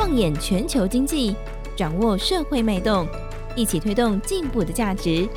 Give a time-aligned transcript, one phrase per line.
[0.00, 1.36] 放眼全球经济，
[1.76, 3.06] 掌握社会脉动，
[3.54, 5.28] 一起推动进步的价值。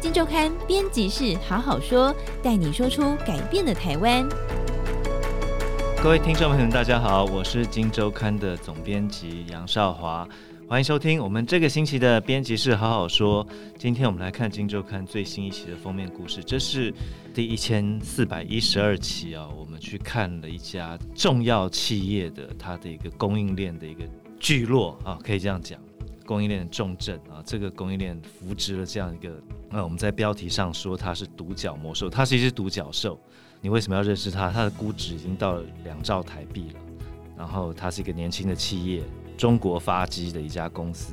[0.00, 4.24] 金周刊编辑室好好说，带你说出改变的台湾。
[6.00, 10.28] 各位听众朋友们，大家好，我是金周刊的总编辑杨少华。
[10.66, 13.46] 欢迎收听我们这个星期的编辑室好好说。
[13.78, 16.92] 今天我们来看《金周刊》最新一期的封面故事，这是
[17.34, 19.46] 第一千四百一十二期啊。
[19.58, 24.04] 我们去看了一家重要企业的它的一个供应链的一个
[24.40, 25.78] 聚落啊，可以这样讲，
[26.24, 27.42] 供应链的重镇啊。
[27.44, 29.30] 这个供应链扶植了这样一个，
[29.70, 33.20] 那、我们在标题上说它是独角魔兽，它是一只独角兽。
[33.60, 34.50] 你为什么要认识它？
[34.50, 36.80] 它的估值已经到了两兆台币了，
[37.36, 39.02] 然后它是一个年轻的企业。
[39.36, 41.12] 中国发迹的一家公司，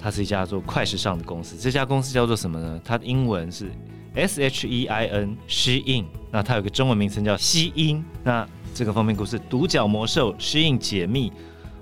[0.00, 1.56] 它是一家做快时尚的公司。
[1.56, 2.80] 这家公司叫做什么呢？
[2.84, 3.70] 它的英文是
[4.14, 6.04] S H E I N，Shein。
[6.30, 8.04] 那它有个中文名称叫西音。
[8.22, 11.32] 那这个封面故事，独角魔兽 Shein 解密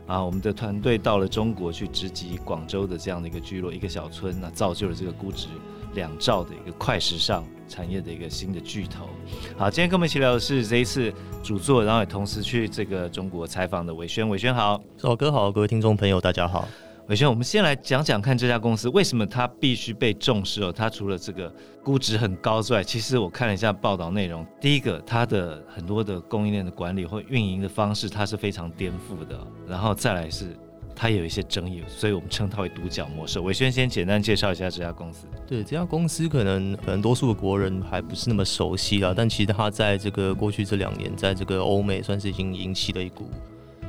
[0.07, 0.23] 啊！
[0.25, 5.49] 我们的团队到了中国去直击广州的这样的一个聚落，一个小村，那造就了这个估值
[5.95, 9.09] 两兆的一个快时尚产业的一个新的巨头。
[9.57, 14.29] 好，今天跟我们一起聊的是这一次主作，然后也同时去这个中国采访的韦轩。
[14.29, 16.69] 韦轩好，老哥好，各位听众朋友大家好。
[17.09, 20.73] 伟轩，我们先来讲讲看这家公司为什么它必须被重视哦。
[20.73, 29.39] 它除了这个估值很高之外，其实我看了一下报道内容，第一个，它的很多的供应链的管理或运营的方式，它是非常颠覆的。
[29.69, 30.57] 然后再来是。
[30.99, 33.43] 它有一些争议，所以我们称它为独角魔兽。
[33.43, 35.27] 伟轩先简单介绍一下这家公司。
[35.47, 43.29] 对，这家公司可能很多数的国人还不是那么熟悉啊，但其实它在这个过去这两年，在这个欧美算是已经引起了一股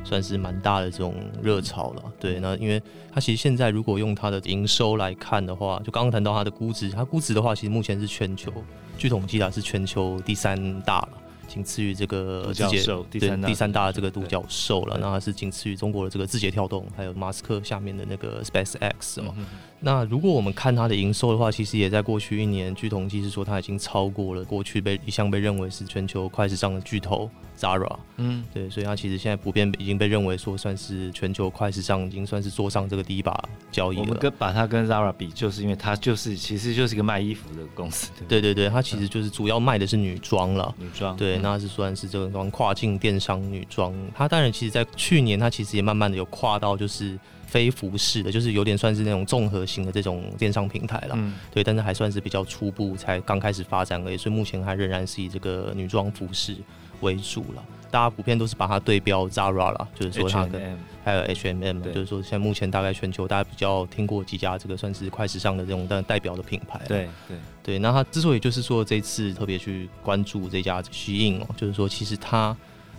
[0.07, 2.03] 算是蛮大的这种热潮了。
[2.17, 2.81] 对，那因为
[3.13, 8.51] 它其实现在如果用它的营收来看的话，就刚刚谈到它的估值，它估值的话，其实目前是全球，
[8.97, 11.09] 据统计啊是全球第三大了。
[11.47, 19.33] 仅次于这个字节，对，第三大的这个独角兽了，那它是仅次于中国的这个字节跳动，还有马斯克下面的那个 SpaceX 嘛。
[19.79, 27.95] 那如果我们看它的营收的话，其实也在过去一年，据统计是说它已经超过了过去被一向被认为是全球快时尚的巨头 Zara。
[28.17, 33.39] 嗯，对，所以它其实现在普遍已经被认为说算是全球快时尚已经算是坐上这个第一把
[33.71, 34.01] 交椅了。
[34.01, 38.09] 我们跟把它跟 Zara 比，就是因为它就是其实就是一个卖衣服的公司。
[38.27, 40.73] 对对对，它其实就是主要卖的是女装了。
[40.79, 41.15] 女装。
[41.15, 43.93] 对，那是算是这种跨境电商女装。
[44.15, 47.15] 它当然其实在去年，它其实也慢慢的有跨到就是。
[47.47, 56.55] 非服饰的，就是有点算是那种综合型的这种电商平台了，嗯，对，但是还算是比较初步，才刚开始发展而已，所以目前还仍然是以这个女装服饰
[57.01, 57.63] 为主了。
[57.89, 66.81] 大家普遍都是把它对标 Zara 了，就是说它跟 H&M，还有 H&M，就是说现在目前大概全球大家比较听过几家这个算是快时尚的这种代表的品牌。
[66.85, 72.55] 对对对，那它之所以就是说这次特别去关注这家 Shein 哦，就是说其实它。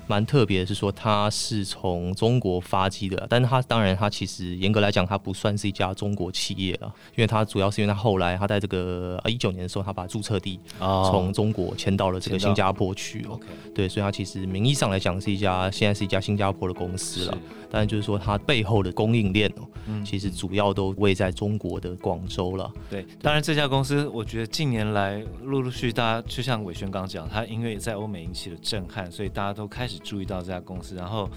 [0.08, 13.38] 蛮特别的是说，它是从中国发迹的，但是它当然，它其实严格来讲，它不算是一家中国企业了，因为它主要是因为它后来，它在这个啊一九年的时候，它把注册地从中国迁到了这个新加坡去哦，
[13.74, 17.38] 对，所以它其实名义上来讲是一家现在是一家新加坡的公司了，
[17.70, 19.68] 但是就是说它背后的供应链哦，
[20.06, 22.70] 其实主要都位在中国的广州了。
[22.88, 29.97] 对，当然这家公司，我觉得近年来陆陆续续，大家就像伟轩刚讲，它因为在欧美引起了震撼，所以大家都开始。
[29.98, 31.28] 注意到这家公司，然后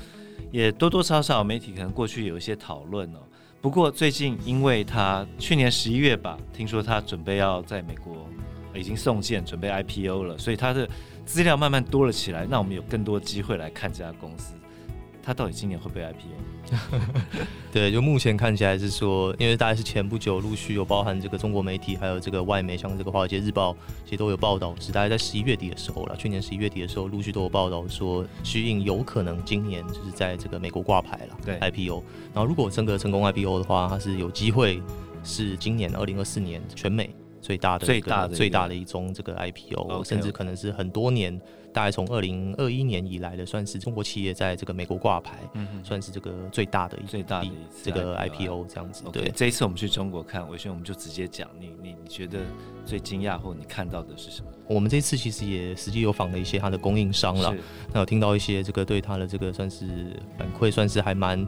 [0.51, 3.19] 也多多少少媒体可能过去有一些讨论哦。
[3.61, 8.27] 不过最近，因为他去年十一月吧，听说他准备要在美国
[8.73, 10.89] 已经送件，准备 IPO 了，所以他的
[11.25, 12.47] 资料慢慢多了起来。
[12.49, 14.55] 那我们有更多机会来看这家公司。
[15.23, 16.71] 他到底今年会不会 IPO？
[17.71, 23.71] 对，就目前看起来是说，因为大概是前不久陆续有包含这个中国媒体，还有这个外媒，像这个《华尔街日报》
[24.05, 26.15] 其实都有报道，是大概在十一月底的时候了。
[26.15, 32.03] 去年十一月底的时候，陆续都有报道说，Shein 有可能今年就是在这个美国挂牌了，对 IPO。
[32.33, 34.81] 然后如果真的成功 IPO 的话，它是有机会
[35.23, 41.39] 是今年二零二四年全美最大的、最大的、最大的一宗这个 IPO，甚至可能是很多年。
[41.73, 47.49] 大概从二零二一年以来的，算是中国企业在这个美国挂牌，嗯，算是这个最大的一最大的
[47.83, 49.03] 这个 IPO 这样子。
[49.11, 52.39] 对，这一次我们去中国看，玮轩，我们就直接讲，你你你觉得
[52.85, 54.51] 最惊讶或你看到的是什么？
[54.67, 57.55] 我们这次其实也实际有访了一些它的供应商了，
[57.93, 61.47] 那有听到一些这个对它的这个算是反馈，算是还蛮。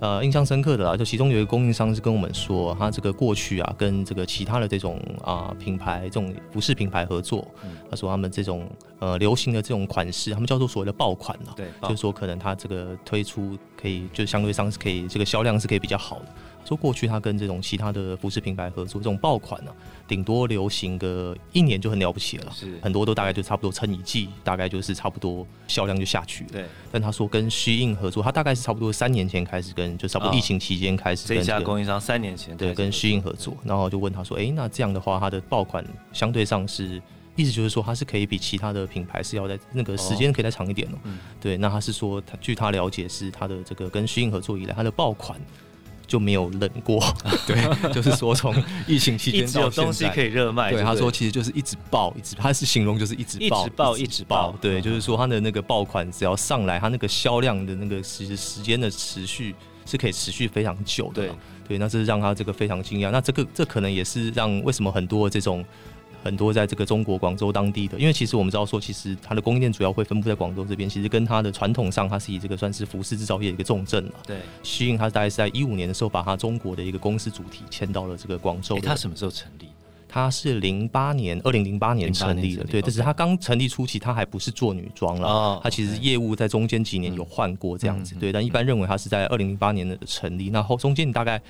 [0.00, 7.46] 呃，印象深刻的啦，就其中有一个供应商是跟我们说，他这个过去啊，跟这个其他的这种啊品牌，这种服饰品牌合作，
[7.90, 16.26] 他说他们这种呃流行的这种款式，他们叫做所谓的爆款了，对，就是说可能他这个推出可以，就相对上是可以这个销量是可以比较好的。
[16.68, 19.74] 说过去他跟这种其他的服饰品牌合作，这种爆款呢、啊，
[20.06, 26.50] 顶多流行个一年就很了不起了，是很多都大概就差不多撑一季，大概就是差不多销量就下去了。
[26.52, 35.82] 对，但他说跟 SHEIN 合作，他大概是差不多三年前开始跟，就差不多疫情期间开始跟、哦、这家供应商三年前对跟 SHEIN 合作，然后就问他说，哎、欸，那这样的话，他的爆款
[36.12, 37.00] 相对上是。
[37.34, 40.98] 意思就是说，它是可以比其他的品牌是要在那个时间可以再长一点哦。
[41.04, 45.40] 嗯、对，那他是说，他据他了解是他的这个跟 SHEIN 合作以来，他的爆款
[46.08, 46.98] 就没有冷过。
[47.46, 48.52] 对，就是说从
[48.88, 50.72] 疫情期间 到有东西可以热卖。
[50.72, 54.54] 对，他说其实就是一直爆，一直他是形容就是一直爆，一直爆，一直爆。
[54.60, 59.54] 对，就是说他的那个爆款只要上来，他那个销量的那个实时间的持续
[59.86, 61.22] 是可以持续非常久的。
[61.22, 61.30] 对，
[61.68, 63.10] 对，那这是让他这个非常惊讶。
[63.12, 65.64] 那这个这可能也是让为什么很多这种。
[66.22, 70.88] 很多在这个中国广州当地的，因为其实我们知道说，其实它的供应链主要会分布在广州这边。
[70.88, 74.12] 其实跟它的传统上，它是以这个算是服饰制造业的一个重镇了。
[74.26, 78.78] 对，SHEIN 它大概是在一五年的时候，把它中国的一个公司主体迁到了这个广州。
[78.82, 79.66] 它什么时候成立？
[80.08, 82.64] 它是零八年，二零零八年成立的。
[82.64, 85.28] 对，但是它刚成立初期，它还不是做女装了。
[85.28, 85.60] 哦。
[85.62, 88.14] 它其实业务在中间几年有换过这样子。
[88.16, 90.50] 对，但一般认为它是在二零零八年的成立。
[90.50, 91.40] 那后中间大概。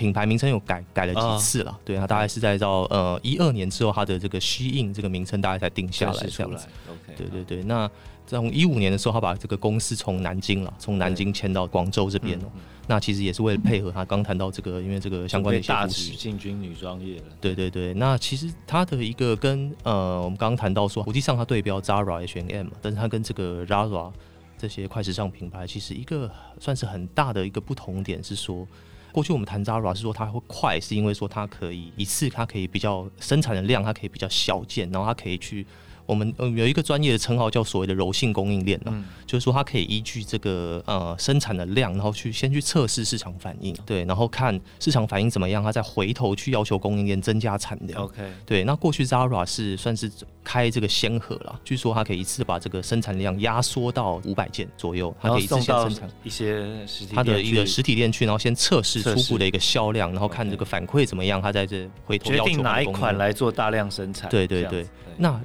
[0.00, 6.66] 品牌名称有改改了几次了，对，它大概是在到呃一二年之后，它的这个 SHEIN 这个名称大概才定下来这样子。
[6.88, 7.62] OK，对对对。
[7.64, 7.88] 那
[8.26, 12.46] 从一五年的时候，他把这个公司从南京了，从南京迁到广州这边了。
[12.86, 17.24] 那其实也是为了配合他刚谈到这个，因为这个相关的一些故事，进军女装业了。
[17.42, 17.92] 对对对。
[17.92, 24.10] 那其实它的一个跟呃我们刚刚谈到说，国际上它对标 Zara、H&M，但是它跟这个 Zara
[24.56, 28.66] 这些快时尚品牌，其实一个算是很大的一个不同点是说。
[29.12, 35.66] 过去我们谈 Zara 是说它会快，是因为说它可以一次它可以比较生产的量，它可以比较小件，然后它可以去。
[36.10, 48.02] 我们呃有一个专业的称号叫所谓的柔性供应链呢，嗯、就是说它可以依据这个呃生产的量，然后去先去测试市场反应，对，然后看市场反应怎么样，它再回头去要求供应链增加产量。
[48.02, 50.10] OK，对，那过去 Zara 是算是
[50.42, 56.10] 开这个先河了，据说它可以一次把这个生产量压缩到五百件左右，它可以一次先生产。
[56.24, 64.28] 一些实体它的一个实体店去，然后先测试初步的一个销量，然后看这个反馈怎么样，它在这回头要求决定哪一款来做大量生产。
[64.28, 64.84] 对对对，
[65.16, 65.40] 那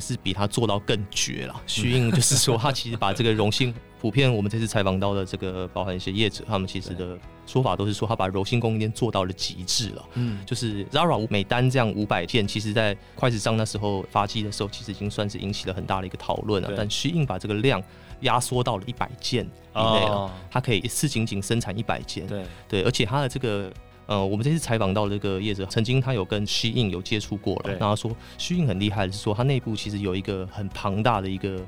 [0.00, 1.62] 是比他做到更绝了。
[1.66, 10.04] SHEIN 就是说，他其实把这个柔性，普遍我们这次采访到的这个，包含一些业者，他们其实的说法都是说，他把柔性供应链做到了极致了。
[10.14, 16.72] 嗯，就是 Zara 每单这样五百件，其实在快时尚那时候发迹的时候，其实已经算是引起了很大的一个讨论了。
[16.76, 17.82] 但 SHEIN 把这个量
[18.20, 22.26] 压缩到了一百件以内了，它可以一次仅仅生产一百件。
[22.26, 23.72] 对对，而且它的这个。
[24.06, 31.60] 呃，我们这次采访到这个业者，曾经他有跟 SHEIN 有接触过了，然后他说 SHEIN 很厉害的是说，他内部其实有一个很庞大的一个，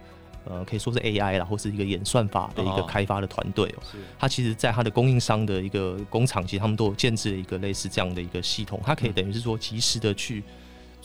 [0.45, 3.83] 呃，可以说是 AI 啦，或是一个演算法的一个开发的团队哦。
[4.19, 10.45] 他其实在他的供应商的一个工厂，其实他们都有建置了一个类似这样的一个系统，它可以等于是说及时的去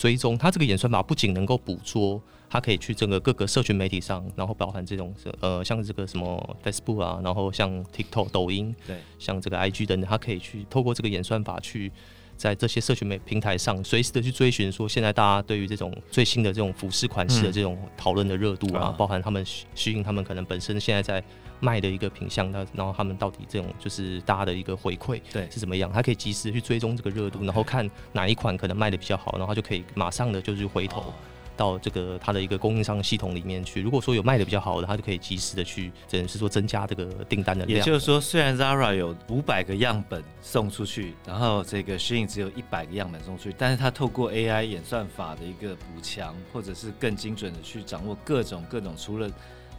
[0.03, 0.37] 追踪。
[0.37, 2.21] 它这个演算法不仅能够捕捉。
[2.49, 11.91] 它可以去整个各个社群媒体上，然后包含这种呃，像这个什么 Facebook 啊，然后像 TikTok、抖音，对，像这个 IG 等等，它可以去透过这个演算法去
[12.35, 21.23] 在这些社群媒平台上随时的去追寻，说现在大家对于这种最新的这种服饰款式的这种讨论的热度啊，嗯、包含他们吸引他们可能本身现在在
[21.59, 25.91] 卖的一个品相，那然后他们到底这种就是大家的一个回馈对是怎么样？
[25.93, 31.13] 他可以及时的去追踪这个热度，然后看哪一款可能卖的比较好，然后他就可以马上的就是回头。
[31.55, 37.77] 到这个它的一个供应商系统里面去，如果说有卖的比较好的，它就可以及时的去，只能是说增加这个订单的量。
[37.77, 49.29] 也就是说，虽然 Zara 有五百个样本送出去，然后这个 SHEIN 只有一百个样本送出去，但是它透过 AI 演算法的一个补强，或者是更精准的去掌握各种各种，除了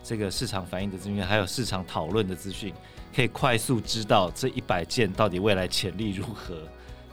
[0.02, 2.73] 这个市场反应的资讯，还有市场讨论的资讯，
[3.14, 6.54] 可以快速知道这一百件到底未来潜力如何，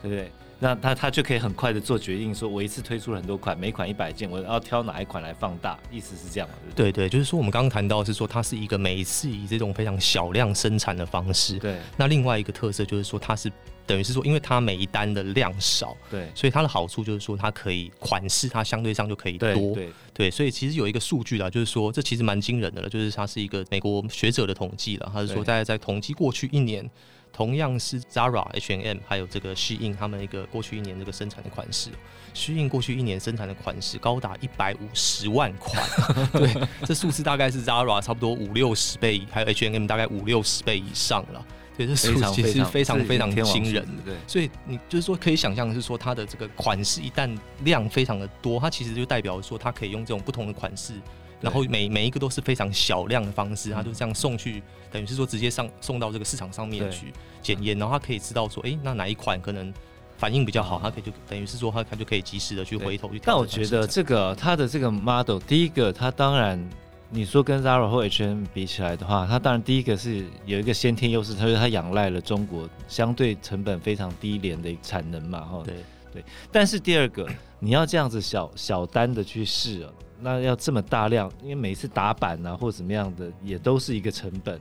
[0.01, 0.31] 对不对？
[0.63, 6.55] 那他他就可以很快的做决定，说我一次推出了很多款，每款一百件，我要挑哪一款来放大，意思是这样的。
[6.75, 11.57] 对对，就是说我们刚刚谈到的是说它是一个每一次以这种非常小量生产的方式。
[11.57, 11.77] 对。
[11.97, 13.51] 那另外一个特色就是说它是
[13.87, 19.49] 等于是说，因为它每一单的量少，对，所以它的好处就是说它可以款式它相对上就可以多。
[19.49, 20.29] 对对，对。
[20.29, 26.87] 所以其实有一个数据啦，就是说这其实蛮惊人的了，就是它是一个美国学者的统计了，他是说大概在统计过去一年。
[27.33, 31.89] 同样是 Zara、H&M 还有这个 SHEIN 他们一个过去一年这个生产的款式
[32.35, 35.81] ，SHEIN 过去一年生产的款式高达一百五十万款，
[36.33, 41.45] 对，这数字大概是 Zara 差不多五六十倍，还有 H&M 大概五六十倍以上了，
[41.77, 47.33] 对，这数其实非常非常惊人，对，所以你就是说可以想象的是说它的这个款式一旦
[47.63, 50.93] 量非常的多，它其实就代表说它可以用这种不同的款式。
[51.41, 59.73] 然后每每一个都是非常小量的方式，他就这样送去，等于是说直接上送到这个市场上面去检验，然后他可以知道说，哎，那哪一款可能
[60.17, 63.19] 反应比较好，他可以就等于是说他他就可以及时的去回头去。
[63.23, 66.63] 但我觉得这个他的这个 model，第一个他当然
[67.09, 75.63] 你说跟 Zara 或 H&M 比起来的话，他当然第一个是有一个先天优势，他说他仰赖了中国相对成本非常低廉的产能嘛，哈。
[75.65, 75.75] 对
[76.13, 76.23] 对。
[76.51, 77.27] 但是第二个，
[77.59, 79.89] 你要这样子小小单的去试啊。
[80.21, 84.59] 那要这么大量，因为每次打板啊或怎么样的，也都是一个成本。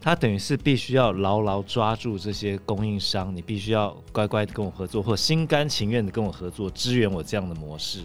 [0.00, 8.00] 他等于是必须要牢牢抓住这些供应商，你必须要乖乖的跟我合作，或心甘情愿的跟我合作，支援我这样的模式。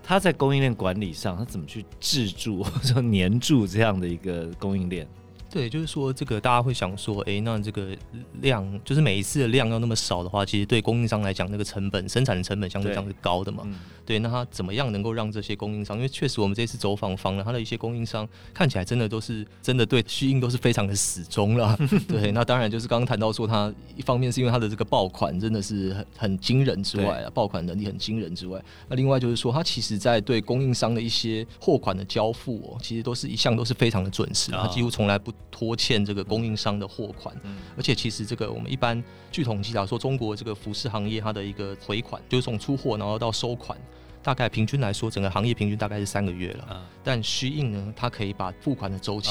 [0.00, 5.08] 他在供应链管理上，他怎么去制住或者黏住这样的一个供应链？
[5.54, 7.96] 对，就是说这个大家会想说，哎，那这个
[8.40, 13.64] 量就是每一次的量要那么少的话，其实对供应商来讲，那个成本生产的成本相对上是高的嘛。
[14.04, 15.96] 对，那他怎么样能够让这些供应商？
[15.96, 21.78] 因为确实我们这次走访方了他的一些供应商，看起来真的都是真的对虚印都是非常的死忠了。
[22.08, 37.34] 对，那当然就是刚刚谈到说，他一方面是因为他的这个爆款真的是很很惊人之外啊，爆款能力很惊人之外，那另外就是说，他其实在对供应商的一些货款的交付哦，其实都是一向都是非常的准时，他几乎从来不拖欠这个供应商的货款，
[37.76, 43.78] 而且其实这个我们一般据统计来说，中国这个服饰行业它的一个回款，就是从出货然后到收款。
[44.24, 46.66] 大概平均来说，整个行业平均大概是三个月了。
[46.70, 49.30] 嗯、但 SHEIN 呢，它可以把付款的周期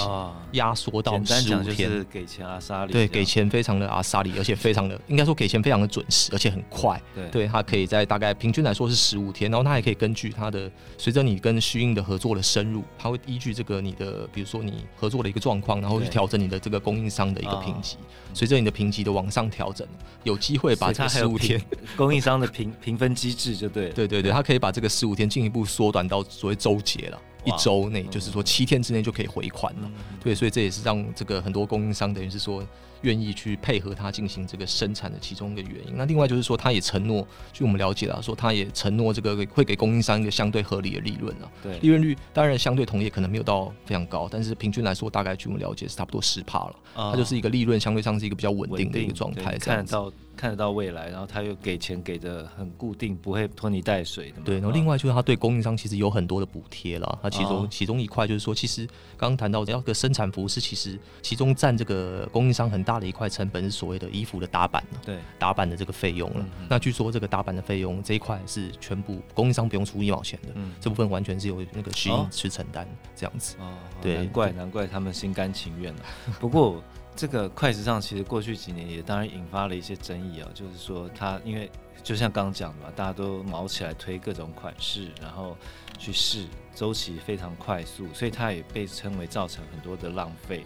[0.52, 1.90] 压缩到十五天。
[1.90, 2.94] 就是给钱阿萨里。
[2.94, 7.02] 对，给钱非常的阿萨里，而且非常的应该说给钱非常的准时，而且很快。
[7.16, 17.98] 对，对，它可以在大概平均来说是十五天，然后它也可以根据它的随着你跟 SHEIN 的合作的深入，它会依据这个你的比如说你合作的一个状况，然后去调整你的这个供应商的一个评级。
[18.32, 19.88] 随着你的评级的往上调整，
[20.24, 21.60] 有机会把这十五天
[21.98, 23.94] 供应商的评评分机制就对了。
[23.94, 24.83] 对对对，它可以把这个。
[24.84, 29.82] 个十五天进一步缩短到所谓周结了，一周内就是说七天之内就可以回款了。
[29.86, 32.64] 嗯、对，所以这也是让这个很多供应商等于是说
[33.02, 35.94] 愿意去配合他进行这个生产的其中一个原因。
[35.96, 41.52] 那另外就是说，他也承诺，据我们了解了，说他也承诺这个会给供应商一个相对合理的利润了。
[41.62, 46.76] 对，利润率当然相对同业可能没有到非常高，但是平均来说，大概据我们了解是差不多十帕了。
[46.96, 50.12] 它、哦、就是一个利润相对上是一个比较稳定的一个状态，看得到。
[50.36, 54.42] 看得到未来，然后他又给钱给的很固定，不会拖泥带水的。
[54.44, 57.20] 对，然后另外就是他对供应商其实有很多的补贴了。
[57.22, 58.86] 他其中、哦、其中一块就是说，其实
[59.18, 64.84] 刚刚谈到要个生产服饰，其实其中占这个供应商很大的一块成本是所谓的衣服的打版。
[65.06, 66.40] 对，打版的这个费用了。
[66.40, 73.56] 嗯嗯，那据说这个打版的费用这一块是全部供应商不用出一毛钱的，嗯、这部分完全是由那个 SHEIN 去承担这样子。
[73.60, 76.00] 哦，对，难怪难怪他们心甘情愿了。
[76.40, 76.84] 不过。
[77.16, 81.70] 这个快时尚其实过去几年也当然引发了一些争议啊，就是说它因为
[82.04, 85.56] 就像刚刚讲的嘛，大家都毛起来推各种款式，然后
[85.98, 90.66] 去试，周期非常快速，所以它也被称为造成很多的浪费。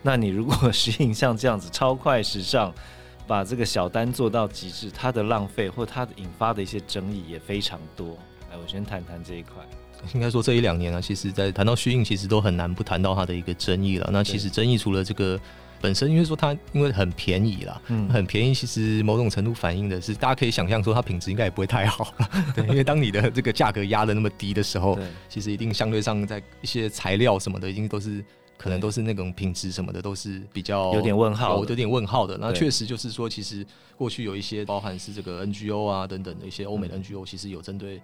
[0.00, 2.72] 那你如果适应像这样子超快时尚，
[3.26, 8.16] 把这个小单做到极致，它的浪费或它的引发的一些争议也非常多。
[8.50, 9.54] 来，我先谈谈这一块。
[10.14, 14.08] 应该说这一两年啊，其实在谈到 SHEIN，其实都很难不谈到它的一个争议了。
[14.12, 15.38] 那其实争议除了这个。
[15.80, 22.12] 本身因为说它因为很便宜啦，嗯，很便宜，其实某种程度反映的是，大家可以想象说它品质应该也不会太好，
[22.54, 28.24] 对，因为当你的这个价格压的那么低的时候，其实一定相对上在一些材料什么的，已经都是
[28.56, 32.36] 可能都是那种品质什么的都是比较有点问号，有点问号的。
[32.38, 33.64] 那确实就是说，其实
[33.96, 38.00] 过去有一些包含是这个 NGO 啊等等的一些欧美的 NGO，其实有针对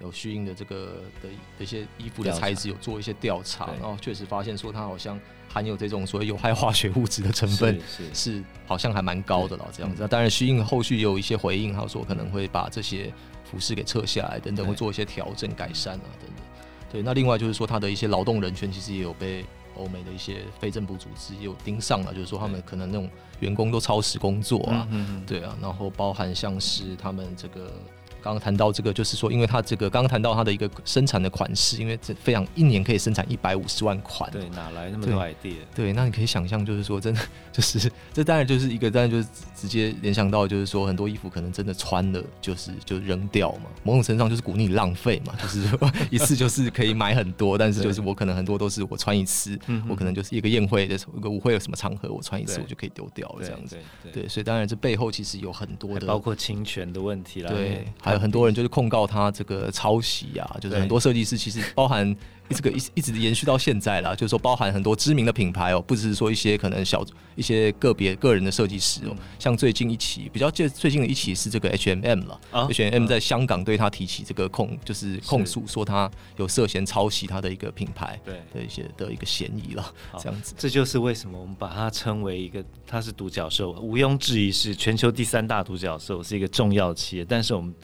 [0.00, 5.20] 有 SHEIN 的这个的的一些衣服的材质有做一些调查，然后确实发现说它好像。
[5.52, 7.78] 含有这种所谓有害化学物质的成分
[8.12, 9.98] 是，好像还蛮高的了，这样子。
[10.00, 13.12] 那当然，SHEIN 后续也有一些回应，还有说可能会把这些
[13.44, 16.44] 服饰给撤下来，等等，会做一些调整改善啊，等等。
[16.90, 19.44] 对，那另外就是说，他的一些劳动人权其实也有被
[19.76, 23.08] 欧美的一些非政府组织也有盯上了，就是说他们可能那种
[23.40, 24.88] 员工都超时工作啊，
[25.26, 27.72] 对啊，然后包含像是他们这个。
[28.22, 35.56] 刚刚谈到这个，就是说，因为它这个刚刚谈到它的一个生产的款式，因为这非常一年可以生产一百五十万款，对，哪来那么多 idea？
[35.74, 37.20] 对，那你可以想象，就是说，真的
[37.52, 45.68] 就是这当然就是一个，当然就是直接联想到，就是说很多衣服可能真的穿了就是就扔掉嘛，某种程度上就是鼓励你浪费嘛， 就是
[46.10, 53.76] 一次就是可以买很多，但是就是我可能很多都是我穿一次，我可能就是一个宴会的时候，一个舞会有什么场合，我穿一次我就可以丢掉了这样子，
[54.12, 57.86] 对，所以当然这背后其实有很多的，包括侵权的问题啦，对。
[58.12, 62.14] 还有很多人就是控告他这个抄袭啊，就是很多设计师其实包含
[62.52, 67.04] 这个一一直延续到现在啦，就是说包含很多知名的品牌哦，不只是说一些可能小
[67.34, 87.74] 一些个别个人的设计师哦，像最近一期比较最最近的一期是这个 H M M 了，H M M 在香港对他提起这个控就是控诉，说他有涉嫌抄袭他的一个品牌对的一些的一个嫌疑了，这样子，这就是为什么我们把它称为一个它是独角兽，毋庸置疑是全球第三大独角兽，是一个重要企业，但是我们。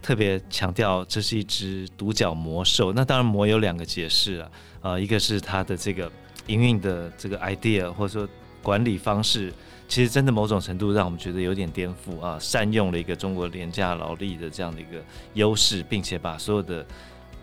[0.00, 4.50] 特别强调这是一只独角魔兽，那当然魔有两个解释啊，
[4.80, 6.10] 呃，一个是它的这个
[6.46, 8.28] 营运的这个 idea 或者说
[8.62, 9.52] 管理方式，
[9.86, 15.02] 其实真的某种程度让我们觉得有点颠覆啊，善用了一个中国廉价劳力的这样的一个
[15.34, 16.86] 优势，并且把所有的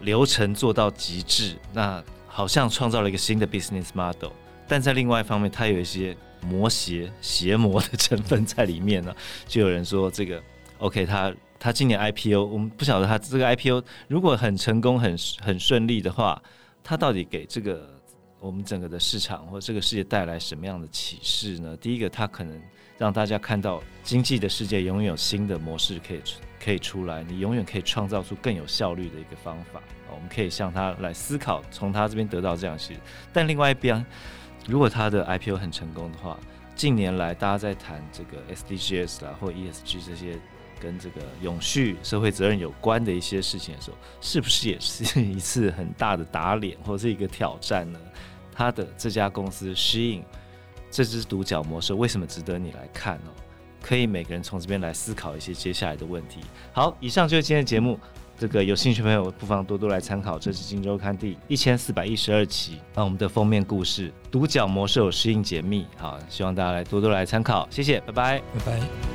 [0.02, 4.32] 流程做到极致，那好像创造了一个新的 business model，
[4.68, 9.16] 但在另外一方面，它有一些魔邪邪魔的成分在里面呢，
[9.48, 10.42] 就有人说这个
[10.80, 11.34] OK 它。
[11.58, 16.42] 他今年 IPO，我们不晓得他这个 IPO 如果很成功、很很顺利的话，
[16.84, 17.90] 他到底给这个
[18.40, 21.76] 我们整个的市场或这个世界带来什么样的启示呢？
[21.78, 22.62] 第一个，他可能
[22.98, 26.22] 让大家看到经济的世界永远有新的模式可以
[26.64, 29.82] 可以出来，你永远可以创造出更有效率的一个方法。
[30.14, 32.96] 我们可以向他来思考，从他这边得到这样些。
[33.34, 34.06] 但另外一边，
[34.68, 36.38] 如果他的 IPO 很成功的话，
[36.76, 40.38] 近年来大家在谈这个 SDGs 啦或 ESG 这些。
[40.86, 48.00] 跟这个永续社会责任有关的一些事情的时候，是不是也是一次很大的打脸或者是一个挑战呢？
[48.54, 50.24] 他的这家公司适应
[50.92, 53.32] 这只独角魔兽为什么值得你来看呢？
[53.82, 56.42] 可以每个人从这边来思考一些接下来的问题。
[56.72, 58.00] 好，以上就是今天的节目。
[58.38, 65.84] 这个有兴趣的朋友不妨多多来参考，这是《金周刊》第一千四百一十二期，那我们的封面故事《独角魔兽 SHEIN 解密》。
[65.96, 69.15] 好，希望大家来多多来参考，谢谢，拜拜，拜拜。